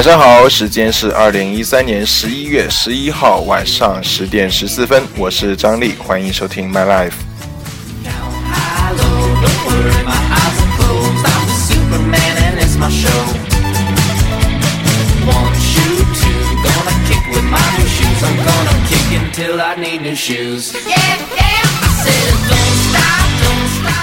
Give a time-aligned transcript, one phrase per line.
[0.00, 7.12] 晚上好，时间是二零一三年十一月十一号晚上十点十四分，我是张力，欢迎收听 My Life。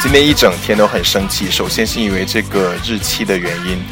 [0.03, 3.83] 今天一整天都很生气，首先是因为这个日期的原因。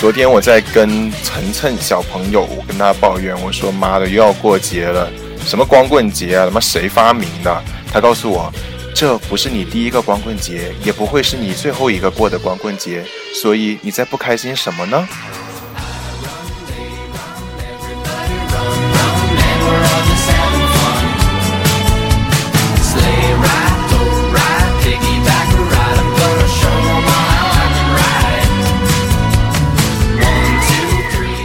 [0.00, 5.06] 昨天我在跟晨晨小朋友，我跟他抱怨，我说妈的又要过节了，
[5.44, 7.62] 什么光棍节啊，他妈谁发明的？
[7.92, 8.50] 他告诉我，
[8.94, 13.04] 这不是你第一个光棍节，也不会是你最后一个过的光棍节，
[13.42, 15.06] 所以你在不开心什么呢？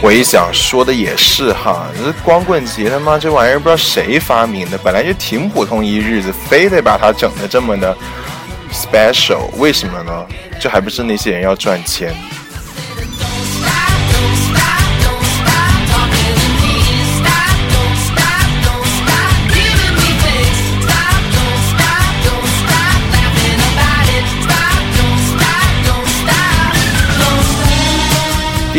[0.06, 7.92] 回想，说的也是哈，这光棍节他妈这玩意儿不知道谁发明的，本来就挺普通一日子，非得把它整的这么的
[8.72, 10.24] special，为什么呢？
[10.60, 12.14] 这还不是那些人要赚钱。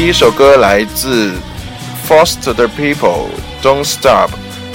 [0.08, 1.34] 一首歌来自
[2.08, 4.30] Foster the People，Don't Stop。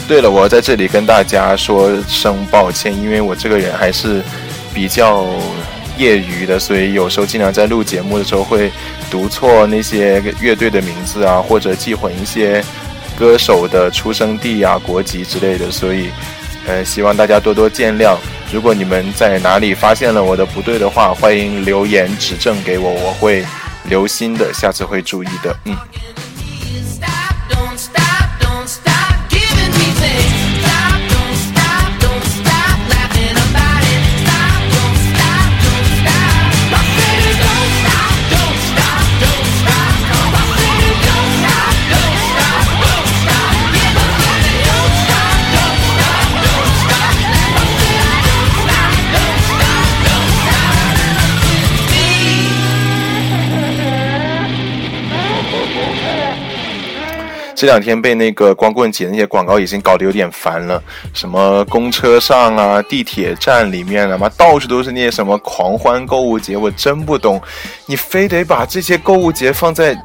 [0.06, 4.22] 对了，我在这里跟大家说声抱歉，因为我这个人还是
[4.74, 5.24] 比较
[5.96, 8.70] 业余的，所以有时候经常在录节目的时候会
[9.10, 12.62] 读错那些乐队的名字啊，或者记混一些
[13.18, 16.10] 歌手的出生地啊、国籍之类的，所以
[16.66, 18.18] 呃，希望大家多多见谅。
[18.52, 23.42] 如果你们在哪里发现了我的不对的话，欢迎留言指正给我，我会。
[23.92, 25.54] 留心的，下次会注意的。
[25.66, 25.76] 嗯。
[57.62, 60.82] 这两天被那个光棍节那些广告已经搞得有点烦了，
[61.14, 67.40] 什么公车上啊、地铁站里面啊，妈到处都是那些什么狂欢购物节，我真不懂，
[67.86, 69.96] 你非得把这些购物节放在。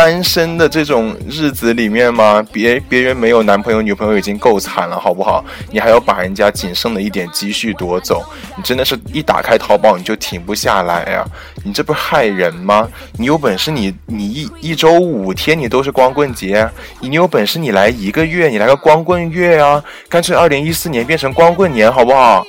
[0.00, 2.42] 单身的这种日子里面吗？
[2.50, 5.44] 别别人没有男朋友女朋友已经够惨了，好不好？
[5.70, 8.24] 你还要把人家仅剩的一点积蓄夺走，
[8.56, 11.22] 你真的是一打开淘宝你就停不下来呀！
[11.62, 12.88] 你这不害人吗？
[13.18, 16.66] 你有本事你你一一周五天你都是光棍节，
[17.00, 19.84] 你有本事你来一个月，你来个光棍月啊！
[20.08, 22.46] 干脆二零一四年变成光棍年，好不好？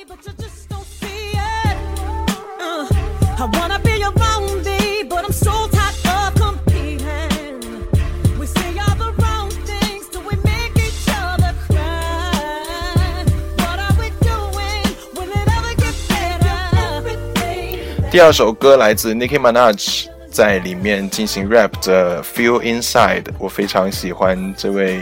[18.11, 25.01] 第二首歌来自 Nicki Minaj，在里面进行 rap 的 Feel Inside，我非常喜欢这位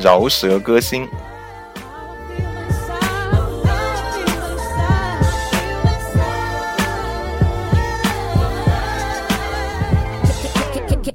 [0.00, 1.06] 饶舌歌星。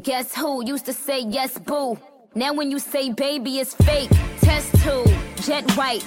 [0.04, 1.98] Guess who used to say yes, boo?
[2.36, 4.12] Now when you say baby, it's fake.
[4.40, 5.04] Test two,
[5.42, 6.04] jet white.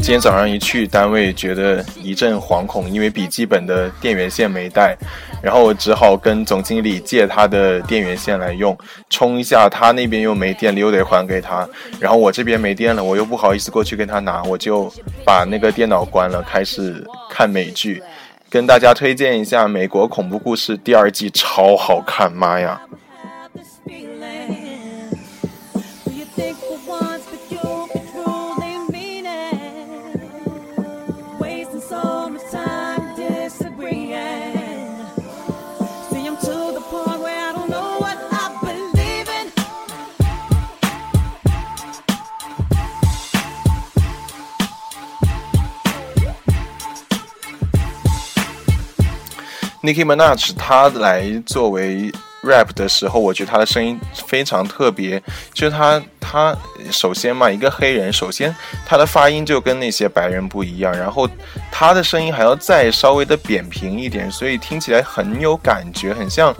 [0.00, 4.96] 今天早上一去单位，觉得一阵惶恐，因为笔记本的电源线没带，
[5.42, 8.76] 然后我只好跟总经理借他的电源线来用，
[9.10, 9.68] 充一下。
[9.68, 11.68] 他那边又没电了，又得还给他。
[12.00, 14.92] 然后我这边没电了，我又不好意思过去跟他拿，我就
[15.24, 18.02] 把那个电脑关了，开始看美剧。
[18.50, 22.80] 跟大家推荐一下《美国恐怖故事》第二季，超好看，妈呀
[49.88, 52.12] ！Nicki Minaj，他来作为
[52.42, 55.22] rap 的时候，我觉得他的声音非常特别。
[55.54, 56.54] 就是他，他
[56.90, 58.54] 首先嘛，一个黑人，首先
[58.84, 61.26] 他的发音就跟那些白人不一样，然后
[61.72, 66.54] 他的声音还要再稍微的扁平一点，所以听起来很有感觉，很像，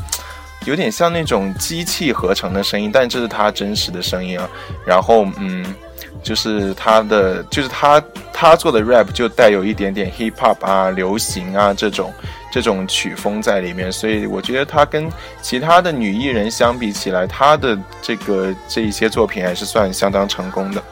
[0.65, 4.49] 有点像那种机器合成的声音，但这是他真实的声音啊。
[4.87, 5.75] 然后，嗯。
[6.21, 8.03] 就是他的，就是他
[8.33, 12.13] 他做的 rap 就带有一点点 hip hop 啊、流行啊这种
[12.59, 15.09] 这种曲风在里面，所以我觉得她跟
[15.41, 20.83] 其他的女艺人相比起来，她的这个这一些作品还是算相当成功的。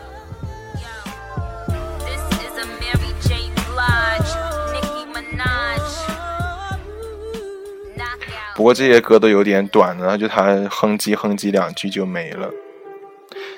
[8.54, 12.48] 不过这些歌都有点短了，就他哼唧哼唧两句就没了。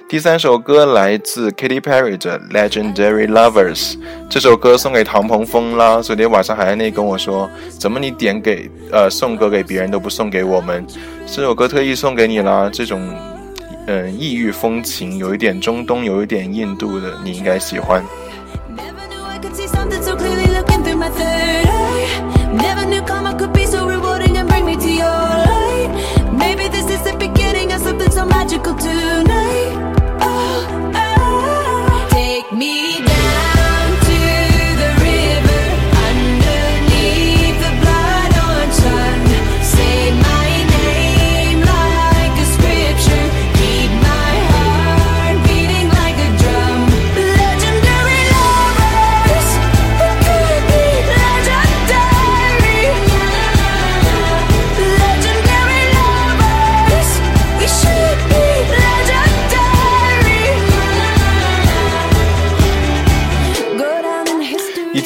[0.09, 3.93] 第三首歌来自 Katy Perry 的《Legendary Lovers》，
[4.31, 6.01] 这首歌送给唐鹏峰啦。
[6.01, 7.47] 昨天晚上还在那跟我说，
[7.79, 10.83] 怎么你点给呃送歌给别人都不送给我们？
[11.27, 12.71] 这首歌特意送给你啦。
[12.73, 13.15] 这种
[13.87, 18.03] 嗯异域风情，有一点中东，有一点印度的，你应该喜欢。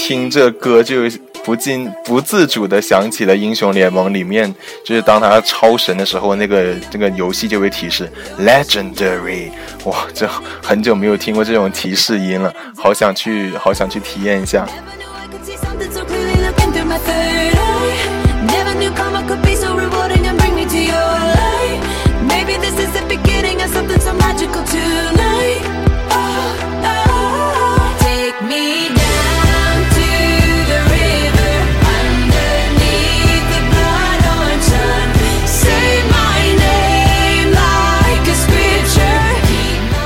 [0.04, 1.02] 听这歌就
[1.44, 4.52] 不禁不自主的想起了英雄联盟里面，
[4.84, 8.10] 就是当他超神的时候，那个这个游戏就会提示
[8.40, 9.50] Legendary，
[9.84, 10.28] 哇，这
[10.60, 14.66] 很久没有听过这种提示音了，好想去，好想去体验一下。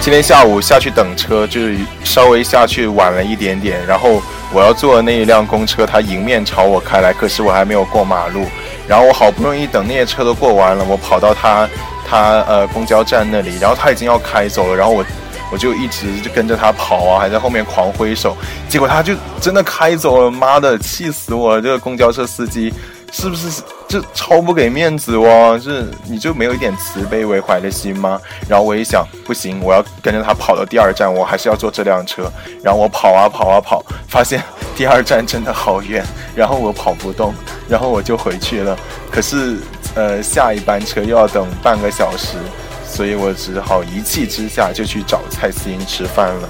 [0.06, 3.84] 今天下午下去等车，就是稍微下去晚了一点点。
[3.88, 4.22] 然后
[4.52, 8.46] 我要坐的那一辆公车，它迎面朝我开来，可是我还没有过马路。
[8.86, 11.68] 然后我好不容易等那些车都过完了，我跑到他
[12.08, 14.76] 他呃公交站那里，然后他已经要开走了。
[14.76, 15.04] 然后我
[15.50, 18.36] 我就一直就跟着他跑啊，还在后面狂挥手。
[18.68, 21.62] 结果他就真的开走了，妈的，气死我了！
[21.62, 22.72] 这个公交车司机。
[23.12, 25.58] 是不是就超不给面子哦？
[25.62, 28.20] 是你就没有一点慈悲为怀的心吗？
[28.48, 32.30] 然后我一想，不行，我要跟着他跑到第二站，我还是要坐这辆车。
[32.64, 34.42] 然后我跑啊跑啊跑，发现
[34.74, 36.04] 第二站真的好远，
[36.34, 37.32] 然后我跑不动，
[37.68, 38.76] 然后我就回去了。
[39.08, 39.56] 可是，
[39.94, 42.36] 呃，下一班车又要等半个小时，
[42.96, 46.48] 所以我只好一气之下就去找蔡思英吃饭了。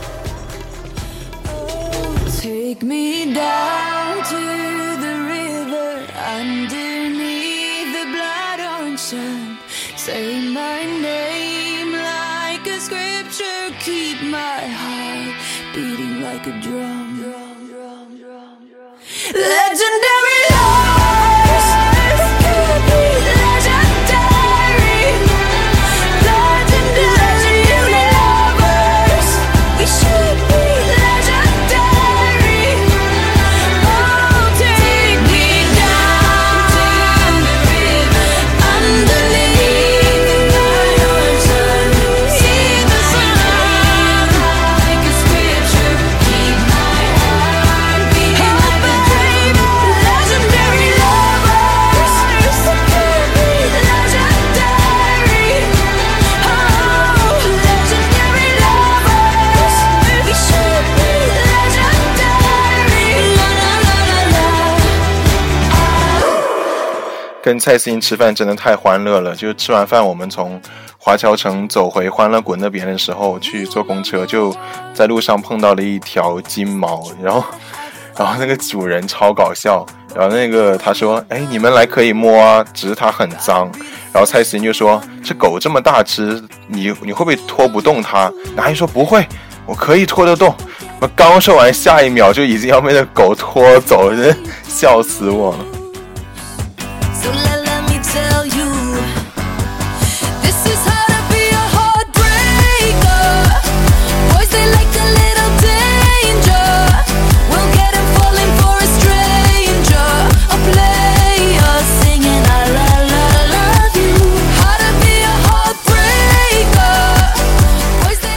[67.46, 69.32] 跟蔡思音吃饭真的太欢乐了！
[69.36, 70.60] 就吃完饭，我们从
[70.98, 74.52] 华侨城走回欢乐谷那边的时候，去坐公车，就
[74.92, 77.44] 在路上碰到了一条金毛，然后，
[78.18, 83.70] 然后那个主人超搞笑，然后那个他说：“哎，你们来可以摸啊，只是它很脏。”
[84.12, 89.24] 然后蔡思音就说：“这狗这么大只，你你会不会拖不动它？”男人说：“不会，
[89.66, 90.52] 我可以拖得动。”
[90.98, 95.58] 我刚说完，下一秒就已经要被那狗拖走，了笑死我了。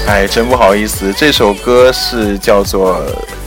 [0.09, 2.95] 哎，真不好意思，这首歌是叫做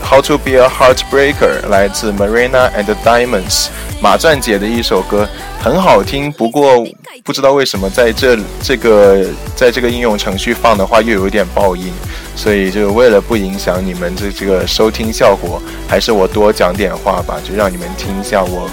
[0.08, 3.66] 《How to Be a Heartbreaker》，来自 Marina and Diamonds
[4.00, 5.28] 马钻姐的一首歌，
[5.60, 6.30] 很好听。
[6.30, 6.86] 不过
[7.24, 9.26] 不知道为什么在这这个
[9.56, 11.92] 在这个应用程序放的话又有点爆音，
[12.36, 18.70] 所以就为了不影响你们这这个收听效果，还是我多讲点话吧，就让你们听一下我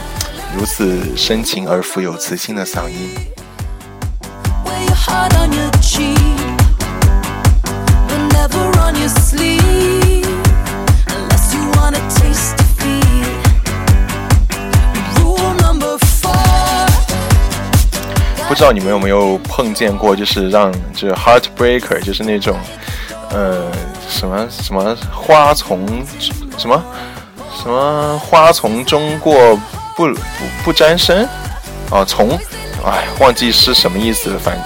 [0.55, 3.09] 如此深情而富有磁性的嗓音。
[18.47, 22.57] 不知道你们有没有碰见过，就是让就是 heartbreaker，就是那种，
[23.29, 23.71] 呃，
[24.09, 25.85] 什么什么花丛，
[26.57, 26.83] 什么
[27.55, 29.55] 什么花丛中过
[29.95, 30.15] 不不
[30.65, 31.25] 不沾身，
[31.89, 32.37] 啊，从，
[32.83, 34.57] 哎，忘记是什么意思了，反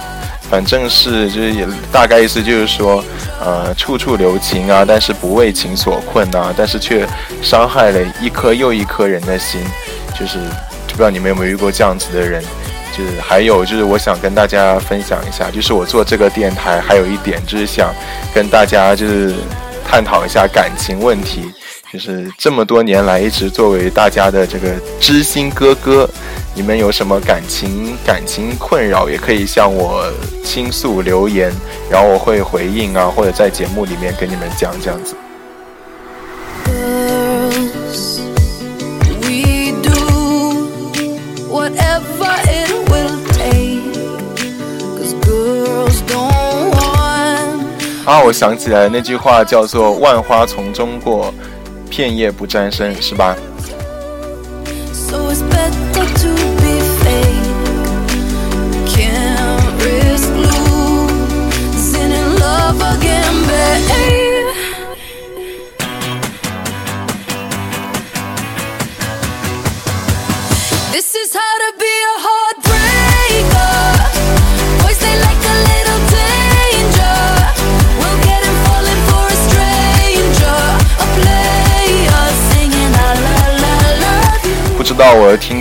[0.54, 3.02] 反正是就是也大概意思就是说，
[3.40, 7.04] 呃，处处留情啊，但是不为情所困啊，但是却
[7.42, 9.60] 伤害了一颗又一颗人的心，
[10.16, 10.38] 就是
[10.86, 12.40] 不知道你们有没有遇过这样子的人。
[12.96, 17.92] 就是还有就是我想跟大家分享一下，就是我做这个电台还有一点就是想
[18.32, 19.34] 跟大家就是
[19.84, 21.52] 探讨一下感情问题，
[21.92, 24.68] 就是这么多年来一直作为大家的这个
[25.00, 26.08] 知心哥哥，
[26.54, 30.08] 你们有什么感情感情困扰也可以向我
[30.44, 31.50] 倾诉留言，
[31.90, 35.16] 然后我会回应啊，或者在节目里面跟你们讲这样子。
[48.06, 51.32] 啊，我想起来那句话叫做“万花丛中过，
[51.88, 53.34] 片叶不沾身”，是吧？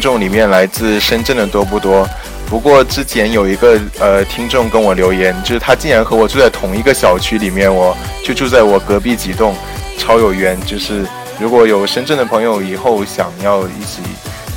[0.03, 2.05] 众里面来自深圳的多不多？
[2.49, 9.55] 不过之前有一个呃听众跟我留言，就是他竟然和我住在同一个小区里面，我就住在我隔壁几栋，
[9.97, 10.59] 超有缘。
[10.65, 11.05] 就是
[11.39, 14.01] 如果有深圳的朋友以后想要一起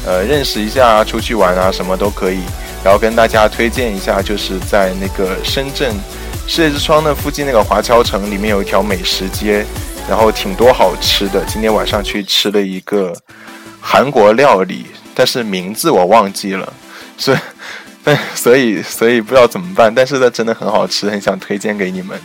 [0.05, 2.41] 呃认识一下、出去玩啊，什么都可以。
[2.83, 5.95] 然后跟大家推荐一下，就是在那个深圳
[6.49, 9.65] 世界之窗的附近那个华侨城里面有一条美食街，
[10.09, 11.45] 然后挺多好吃的。
[11.45, 13.15] 今天晚上去吃了一个。
[13.89, 14.87] 韩国料理，
[15.19, 16.71] 但是名字我忘记了，
[17.17, 17.39] 所以，
[18.37, 19.93] 所以，所以不知道怎么办。
[19.93, 22.21] 但是它真的很好吃，很想推荐给你们。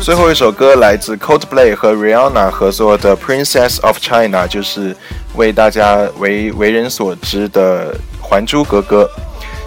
[0.00, 4.96] 最后一首歌来自 Coldplay 和 Rihanna 合作的《Princess of China》，就是
[5.34, 9.04] 为大家为为人所知的《还珠格格》。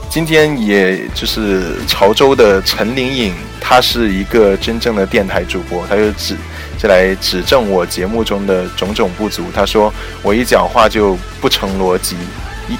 [0.10, 6.36] 今天也就是潮州的陈玲颖，她是一个真正的电台主播，她就指
[6.80, 9.44] 就来指正我节目中的种种不足。
[9.54, 9.94] 他说
[10.24, 12.16] 我一讲话就不成逻辑，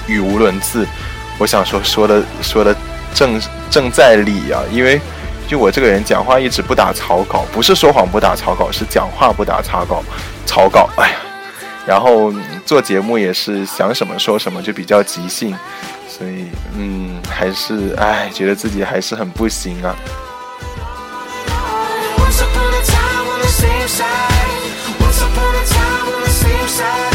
[0.08, 0.84] 语无伦次。
[1.38, 2.74] 我想说说的说的
[3.14, 3.40] 正
[3.70, 5.00] 正在理啊，因为。
[5.48, 10.00] 就我这个人讲话一直不打草稿，不是说谎不打草稿，是讲话不打草稿。
[10.46, 11.16] 草稿，哎呀，
[11.84, 12.32] 然后
[12.64, 15.52] 做节目也是想什么说什么，就比较即兴，
[16.08, 16.44] 所以
[16.76, 19.92] 嗯，还是哎，觉得自己还是很不行啊。
[26.80, 27.09] side.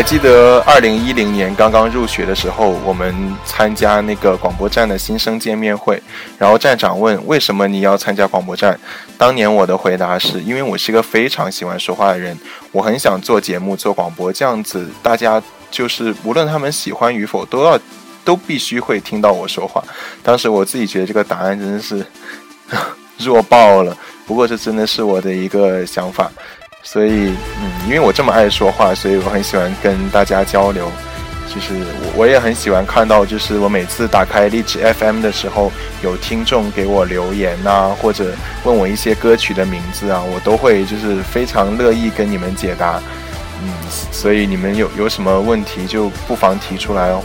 [0.00, 3.14] 还记得二零一零年刚刚入学的时候，我们
[3.44, 6.02] 参加那个广播站的新生见面会，
[6.38, 8.80] 然后站长问为什么你要参加广播站？
[9.18, 12.34] 当年我的回答是因为我是一个非常喜欢说话的人，
[12.72, 15.40] 我很想做节目做广播，这样子大家
[15.70, 17.78] 就是无论他们喜欢与否，都要
[18.24, 19.84] 都必须会听到我说话。
[20.22, 22.02] 当时我自己觉得这个答案真的是
[23.22, 23.94] 弱爆了，
[24.26, 26.32] 不过这真的是我的一个想法。
[26.82, 30.90] 所以，嗯，因为我这么爱说话，所以我很喜欢跟大家交流。
[31.52, 38.32] 就是我我也很喜欢看到，就是我每次打开荔枝 FM 的时候，有听众给我留言呐，或者
[38.62, 43.02] 问我一些歌曲的名字啊，我都会就是非常乐意跟你们解答。
[43.62, 43.72] 嗯，
[44.12, 47.20] 所以你们有有什么问题就不妨提出来哦。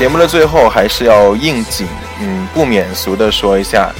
[0.00, 1.86] 节目的最后还是要应景，
[2.22, 3.92] 嗯，不免俗的说一下，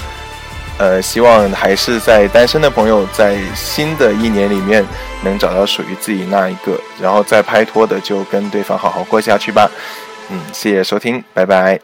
[0.78, 4.82] 呃，希望还是在单身的朋友在新的一年里面
[5.22, 9.70] 能找到属于自己那一个，然后再拍拖的就跟对方好好过下去吧，
[10.30, 11.78] 嗯，谢谢收听，拜拜。